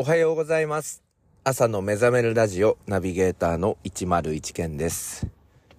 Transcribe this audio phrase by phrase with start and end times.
[0.00, 1.02] おはようございます。
[1.44, 5.26] 朝の目覚めるラジオナビゲーターの101健です、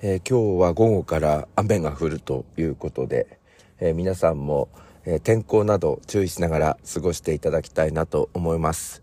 [0.00, 3.38] えー今日は午後から雨が降るということで、
[3.78, 4.70] えー皆さんも、
[5.04, 9.02] えー天候など注意しながら過ごしていただきたいなと思います。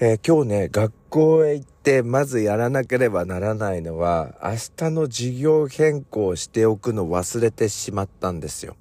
[0.00, 8.74] え今日ね、学校へ行ってまずやらなければならないのは、明日の授業変更しておくの忘れてしまったんですよ。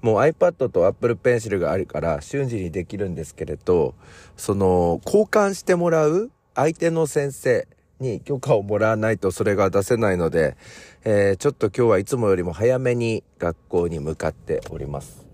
[0.00, 3.94] もう iPad と Apple Pencil があるから瞬時にできるんですけれど、
[4.36, 7.68] その交換してもらう相手の先生
[8.00, 10.56] に許可をもらわないとそれが出せないので、
[11.04, 15.26] えーちょっと今日はいつもよりも早めに学校に向かっております。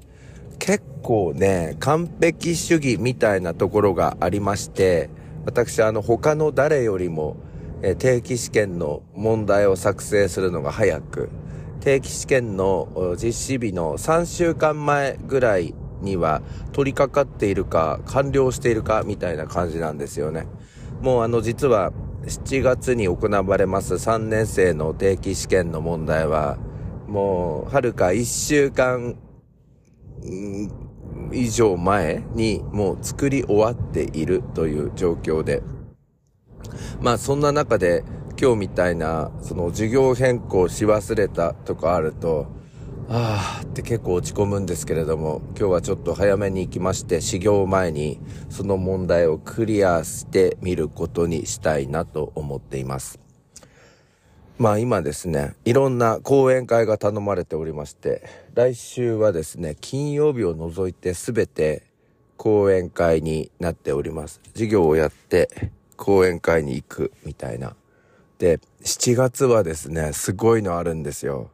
[0.58, 5.10] 結構ね、完璧主義みたいなところがありまして、
[5.44, 7.36] 私あの他の誰よりも、
[7.82, 11.28] えー定期試験の問題を作成するのが早く、
[11.84, 16.40] 定期試験の実施日の3週間前ぐらいには
[16.72, 20.46] 取り掛かっているか完了しているかみたいな感じなんですよね。
[21.02, 21.92] もうあの実は
[22.24, 26.56] 7月に行われます3年生の定期試験の問題は
[27.06, 29.18] もうはるか1週間
[31.32, 35.62] 以上前にもう作り終わっているという状況で
[37.02, 38.04] まあそんな中で
[38.40, 42.46] 今日みたいなその授業変更し忘れたとかあると
[43.08, 48.18] ああって結構落ち込むんですけれども今日はちょっと早めに行きまして始業前に
[48.48, 53.20] その問題をクリアしてみることにしたいなと思っています。
[54.56, 61.82] まあ今ですねいろんな講演会が頼まれておりまして来週はですね金曜日を除いて全て
[62.36, 64.40] 講演会になっております。
[64.54, 67.76] 授業をやって講演会に行くみたいな
[68.38, 71.50] で7月はですねすごいのあるんですよ。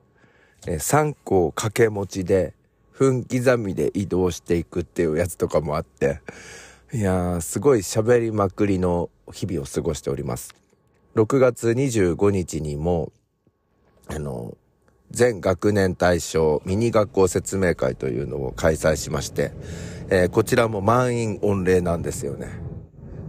[0.66, 2.54] え3個掛け持ちで
[2.92, 6.20] 分刻みで移動していくっていうやつとかもあって
[6.92, 10.54] いやーすごい喋りまくりの日々を過ごしております。
[11.14, 13.12] 6月25日にも
[14.06, 14.56] あの
[15.10, 19.52] 全学年対象ミニ学校説明会というのを開催しまして、
[20.08, 22.48] えーこちらも満員御礼なんですよね。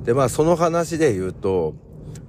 [0.03, 1.75] でまあその話で言うと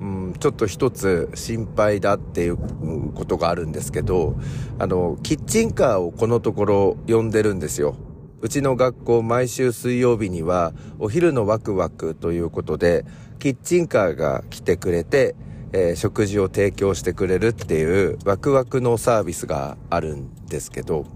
[0.02, 4.34] うん、ちょっと一つ心配だっていうことがあるんですけど、
[4.80, 7.94] あの、キッチンカーをこのところ呼んでるんですよ。
[8.40, 13.04] うちの学校毎週水曜日にはお昼のワクワクということで、
[13.38, 15.36] キッチンカーが来てくれて、
[15.72, 21.06] えー食事を提供してくれるっていうワクワクのサービスがあるんですけど、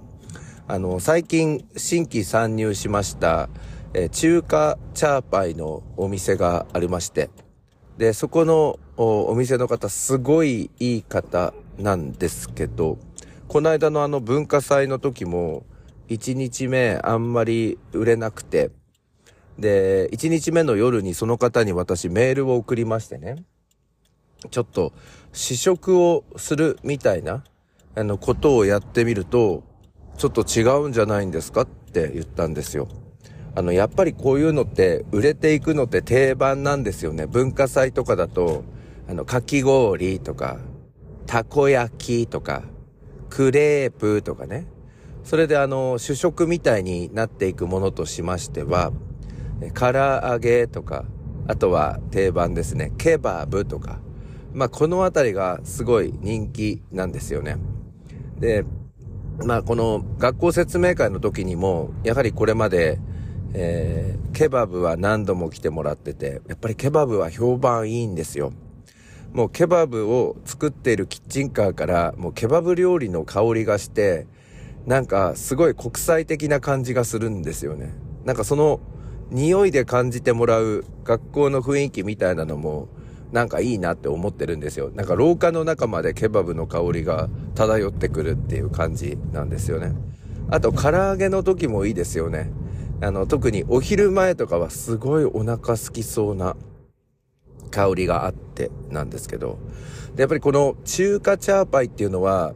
[0.69, 3.49] あの、最近新規参入しました、
[3.95, 7.31] えー中華チャーパイのお店がありまして、
[7.99, 12.99] で、そこのお店の方、すごいいい方なんですけど、
[13.49, 15.65] この間のあの文化祭の時も、
[16.09, 18.71] 1日目あんまり売れなくて、
[19.59, 23.45] で、1日目の夜にその方に私メールを送りましてね、
[24.51, 24.93] ちょっと
[25.33, 27.45] 試食をするみたいな、
[27.95, 29.65] あの、ことをやってみると、
[30.19, 32.89] ちょっと違うんじゃないんですかって言ったんですよ。
[33.57, 37.27] あの、やっぱりこういうのって、売れていくのって定番なんですよね。
[37.27, 38.65] 文化祭とかだと、
[39.09, 40.59] あの、かき氷とか、
[41.27, 42.65] たこ焼きとか、
[43.31, 44.67] クレープとかね。
[45.25, 48.93] それであの、主食みたいになっていくものとしましては、
[49.73, 51.07] 唐揚げとか、
[51.49, 54.01] あとは定番ですね、ケバブとか。
[54.53, 57.57] まあ、このあたりがすごい人気なんですよね。
[58.39, 58.67] で、
[59.47, 62.99] まあ、この学校説明会の時にも、やはりこれまで、
[63.55, 68.53] えーケバブは何度も来てもらってて、やっぱりケバブは評判いいんですよ。
[69.33, 74.27] もうケバブを作っているキッチンカーから、もうケバブ料理の香りがして、
[74.85, 77.95] なんかすごい国際的な感じがするんですよね。
[78.27, 78.81] なんかその
[79.31, 82.89] 匂いで感じてもらう学校の雰囲気みたいなのも、
[83.33, 84.91] なんかいいなって思ってるんですよ。
[84.95, 89.95] なんか廊下の中までケバブの香りが漂ってくるっていう感じなんですよね。
[90.51, 92.51] あと唐揚げの時もいいですよね。
[93.03, 96.57] あの、特にお昼前とかはすごいお腹空きそうな
[97.71, 99.59] 香りがあってなんですけど。
[100.15, 102.55] で、やっぱりこの中華チャーパイっていうのは、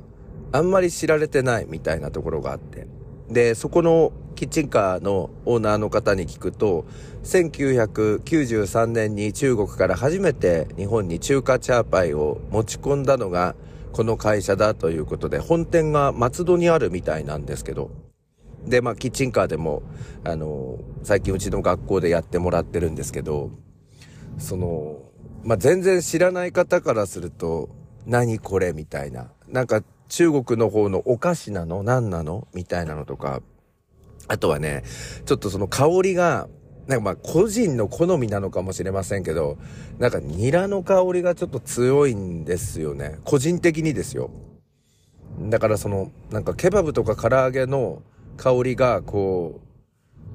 [0.52, 2.88] あんまり知られてないみたいなところがあって。
[3.28, 6.86] で、そこのキッチンカーのオーナーの方に聞くと、
[7.22, 13.54] 1993年に中国から初めて日本に中華チャーパイを持ち込んだのが
[13.92, 17.90] この会社だということで、本店が松戸にあるみたいなんですけど、
[18.66, 19.82] で、まあ、キッチンカーでも、
[20.24, 23.50] あの、最近うちの学校でやってもらってるんですけど、
[24.38, 25.02] その、
[25.42, 27.70] まあ、全然知らない方からすると、
[28.06, 29.32] 何これみたいな。
[29.48, 31.84] なんか、中国の方のお菓子なの？
[31.84, 32.48] 何なの？
[32.52, 33.42] みたいなのとか。
[34.26, 34.82] あとはね、
[35.24, 36.48] ちょっとその香りが、
[36.88, 39.56] なんかまあ個人の好みなのかもしれませんけど、
[39.98, 43.18] なんかニラの香りがちょっと強いんですよね。
[43.24, 44.30] 個人的にですよ。
[45.42, 48.02] だからその、なんかケバブとか唐揚げの
[48.40, 49.60] 香りがこ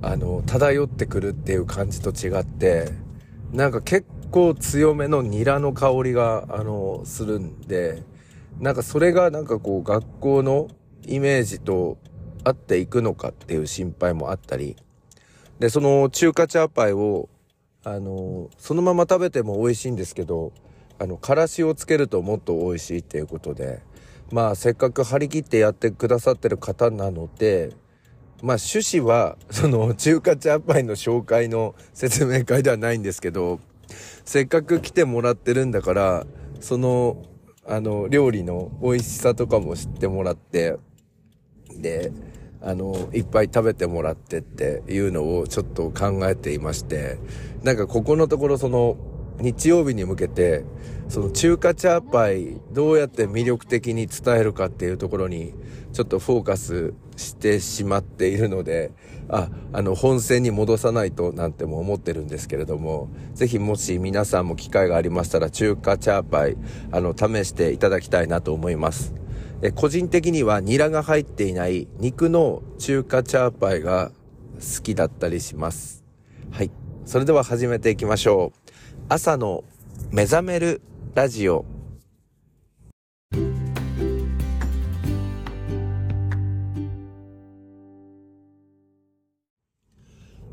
[0.04, 2.92] う、あの、漂ってくるっていう感じと違って、
[3.52, 8.04] なんか結構強めのニラの香りが、あの、するんで、
[8.60, 10.68] なんかそれがなんかこう学校の
[11.07, 11.98] イメージと
[12.44, 14.75] 合っていくのかっていう心配もあったり、
[15.58, 17.28] で、その中華チャーパイを、
[17.84, 20.54] あの、そのまま食べても美味しいんですけど、
[21.00, 23.81] あの、からしをつけるともっと美味しいっていうことで、
[24.31, 27.72] まあ、せっかく張り切ってやってくださってる方なので、
[28.46, 33.60] まあ、趣旨は、その、中華チャーパイの紹介の説明会ではないんですけど、
[34.24, 36.28] せっかく来てもらってるんだから、
[36.60, 37.24] その、
[37.66, 40.78] あの、料理の美味しさとかも知ってもらって、
[41.76, 42.12] で、
[42.62, 47.18] あの、いっぱい食べてもらってっていうのをちょっと考えていまして、
[47.64, 48.96] なんかここのところその、
[49.40, 50.66] 日曜日に向けて、
[51.08, 55.54] その中華チャーパイどうやって魅力的に伝えるかっていうところに
[55.94, 58.92] ちょっとフォーカスしてしまっているので、
[59.30, 66.58] あ、あの本線に戻さないとなんても思ってるんですけれども、ぜひもし皆さんも機会がありましたら中華チャーパイ、
[66.92, 69.14] あの試していただきたいなと思います。
[69.62, 74.12] え個人的にはニラが入っていない肉の中華チャーパイが
[74.56, 76.04] 好きだったりします。
[76.52, 76.72] はい。
[77.06, 78.65] それでは始めていきましょう。
[79.07, 79.63] 朝の
[80.10, 80.81] 目覚める
[81.13, 81.63] ラジオ。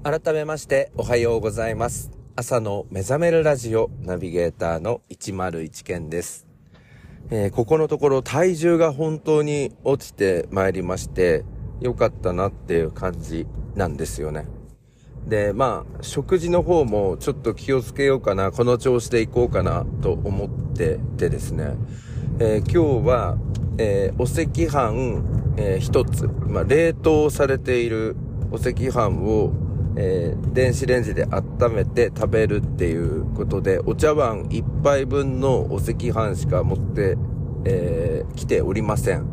[0.03, 2.11] 改めましておはようございます。
[2.37, 6.47] 朝の目覚めるラジオナビゲーターの101件です。
[7.31, 11.47] えー、ここのところ体重が本当に落ちてまいりまして、
[11.81, 13.47] 良かったなっていう感じ
[13.77, 14.45] なんですよね。
[15.27, 21.77] で、まあ、食事の方もちょっと気をつけようかな、この調子でいこうかなと思っててですね、
[22.39, 23.39] えー、今日は、
[23.79, 24.43] えー、お赤
[24.93, 25.23] 飯、
[25.57, 28.17] えー、一つ、まあ、冷凍されている
[28.51, 29.53] お赤飯を、
[29.97, 37.17] えー、電子レンジで温めて食べるっていうことで、お茶碗一杯分のお赤飯しか持って、
[37.65, 39.27] えー、来ておりません。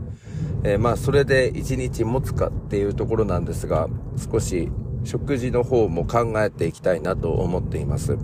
[0.64, 3.88] え、まあ、それで一日持つかっていうところなんですが、
[4.32, 4.70] 少し
[5.04, 8.18] 食事の方も考えていきたいなと思っています。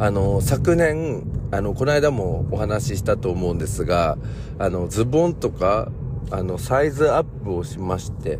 [0.00, 4.16] あの、昨年、あの、この間もお話ししたと思うんですが、
[4.58, 5.90] あの、ズボンとか、
[6.30, 8.38] あの、サイズアップをしまして、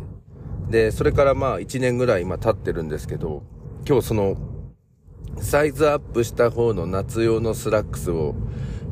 [0.69, 3.43] で、それからまあ1年ぐらい今経ってるんですけど、
[3.85, 4.37] 今日その、
[5.41, 8.35] サイズアップした方の夏用のスラックスを、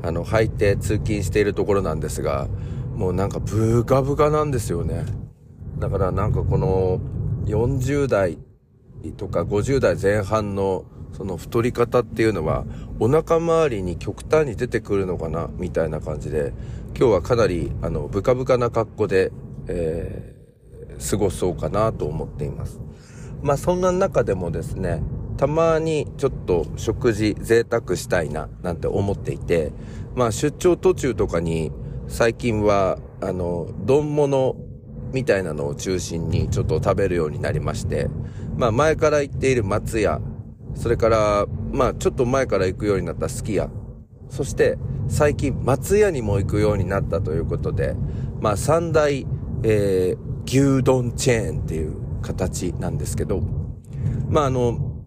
[0.03, 2.47] あの、履いて通勤しているところなんですが、
[2.95, 5.05] もうなんかブカブカなんですよね。
[5.79, 6.99] だからなんかこの、
[7.47, 8.37] 40代
[9.17, 12.65] とか50代前半のその太り方っていうのは
[12.99, 16.53] お腹周りに極端に出てくるのかなみたいな感じで
[16.97, 19.31] 今日はかなりあのブカブカな格好で、
[19.67, 22.79] えー、過ごそうかなと思っています。
[23.41, 25.01] まあそんな中でもですね
[25.37, 29.71] たまにちょっと食事贅沢したいななんて思っていて
[30.15, 31.71] まあ出張途中とかに
[32.07, 34.55] 最近はあの丼物
[35.13, 38.09] みたいなのを中心にちょっと食べるようになりまして、
[38.57, 40.21] まあ前から行っている松屋、
[40.75, 43.69] それから、まあちょっと前から行くようになったすき家、
[44.29, 44.77] そして
[45.07, 47.95] 最近松屋にも行くようになったということで、
[48.41, 49.25] まあ三大、
[49.63, 53.41] えー、牛丼チェーンっていう形なんですけど、
[54.29, 55.05] まああの、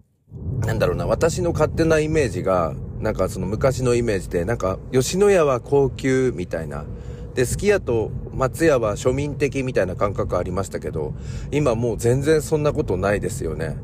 [0.65, 6.85] なんだろうな、私の勝手なイメージが、なんかその昔のイメージで、なんか吉野家は高級みたいな、
[7.33, 11.13] で、すき家と松屋は庶民的みたいな感覚ありましたけど、
[11.51, 13.77] 今もう全然そんなことないですよね。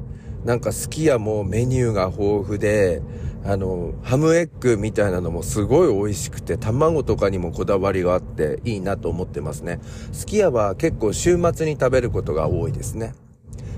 [0.46, 3.02] なんかすき家もメニューが豊富で、
[3.46, 9.80] あの、ハムエッグみたいなのもすごい美味しくて、卵とかにもこだわりがあっていいなと思ってますね。
[10.12, 13.14] すき家は結構週末に食べることが多いですね。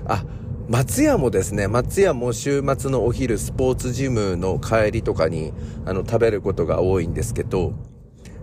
[0.06, 0.24] あ、
[0.68, 5.52] 松屋もですね、松屋も週末のお昼スポーツジムの帰りとかに
[5.84, 7.72] あの食べることが多いんですけど、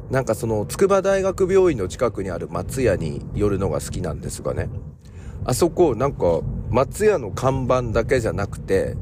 [0.09, 4.69] なんかその、筑波大学病院の近くにある松屋に寄るのが好きなんですがね。
[5.45, 8.95] あそこ、なんか、松屋の看板だけじゃなくて、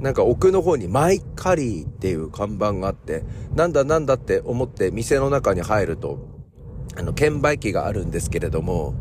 [0.00, 3.22] なんか奥の方にマイカリーっていう看板があって、
[3.54, 6.18] なんだなんだって思って店の中に入ると、
[6.96, 8.94] あの、券売機があるんですけれども、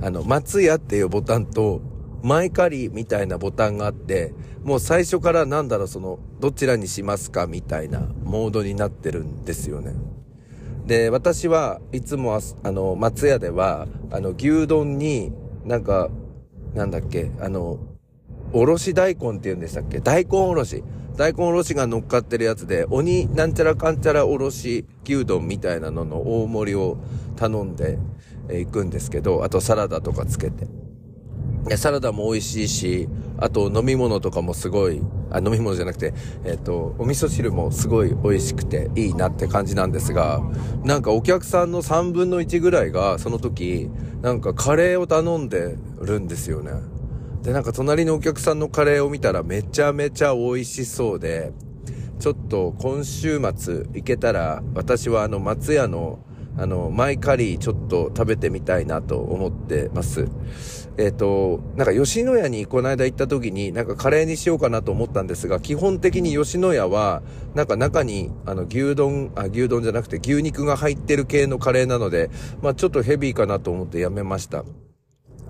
[0.00, 1.80] あの、松屋っていうボタンと、
[2.22, 4.32] マイカリーみたいなボタンがあって、
[4.64, 9.94] もう最初からなんだろう、その、どちらにしますかみたいなモードになってるんですよね。
[10.88, 15.32] で、私はいつもあの、松屋では、あの、牛丼に、
[15.66, 16.08] なんか、
[16.74, 17.78] なんだっけ、あの、
[18.54, 20.00] おろし大根って言うんでしたっけ？
[20.00, 20.82] 大根おろし。
[21.18, 26.96] 大根おろしが乗っかってるやつで、鬼なんちゃらかんちゃらおろし牛丼みたいなのの大盛りを
[27.36, 27.98] 頼んで
[28.50, 30.66] いくんですけど、あとサラダとかつけて。
[31.76, 40.40] サラダも美味しいし、あと飲み物とかもすごい、あ、飲み物じゃなくて、えっ、と、お味噌汁もすごい美味しくていいなって感じなんですが、
[40.84, 43.90] なんかお客さんの3分の1ぐらいが、その時、
[44.22, 46.72] なんかカレーを頼んでるんですよね。
[47.42, 51.52] で、なんか隣のお客さんのカレーを見たらめちゃめちゃ美味しそうで、
[52.18, 56.18] ちょっと今週末行けたら、私はあの松屋の
[56.58, 60.28] あの、マイカリーちょっと食べてみたいなと思ってます。
[60.98, 67.22] えっ、ー、と、なんか吉野家にこの間行った時になんかカレーにしようかなと思ったんですが、基本的に吉野家は
[67.54, 74.64] なんか中にあの牛丼、あ、牛丼じゃなくて牛肉が入ってる系のカレーなので、まあちょっとヘビーかなと思ってやめました。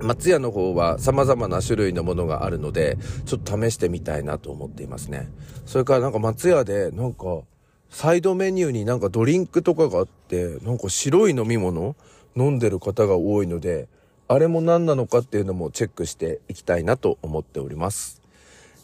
[0.01, 5.31] 松屋の方は様々な種類のものがあるので、ちょっと試してみたいなと思っていますね。
[5.65, 7.43] それからなんか松屋でなんか、
[7.91, 11.97] サイドメニューになんかドリンクとかがあって、なんか白い飲み物
[12.37, 13.89] 飲んでる方が多いので、
[14.29, 18.21] あれも何なのかっていうのもチェックしていきたいなと思っております。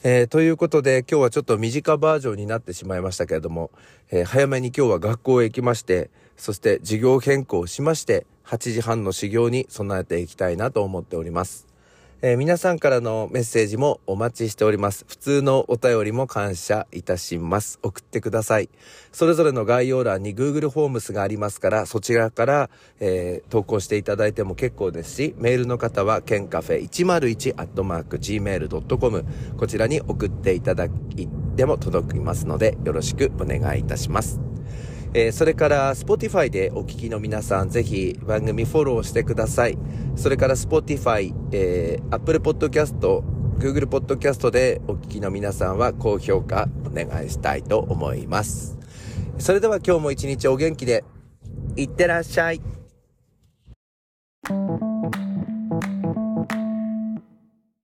[0.03, 3.71] えー、ということで今日はちょっと短バージョンになってしまいましたけれども、
[4.11, 11.74] えー、早めに今日は学校へ行きまして、そして授業変更しまして、8時半の始業に備えていきたいなと思っております。
[12.23, 15.05] えー、皆さんからのメッセージもお待ちしております。
[15.09, 17.79] 普通のお便りも感謝いたします。
[17.83, 18.69] 送ってください。
[19.13, 29.25] それぞれの概要欄に Google フォームスがありますから、そちらから、えー、投稿していただいても結構ですし、メールの方は、ケンカフェ 101-gmail.com
[29.59, 30.91] こちらに送っていただい
[31.57, 34.54] ても届きますので、よろしくお願いいたします。
[35.17, 39.79] えー、それから Spotify でお聞きの皆さん、ぜひ番組フォローしてください。
[40.17, 42.99] それから Spotify、えー、Apple Podcast、
[43.59, 48.77] Google Podcast でお聞きの皆さんは高評価お願いしたいと思います。
[49.39, 51.05] それでは今日も一日お元気で、
[51.77, 52.74] いってらっしゃい。